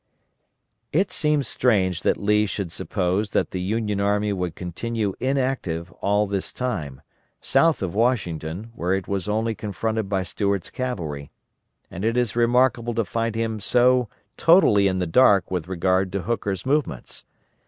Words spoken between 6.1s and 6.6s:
this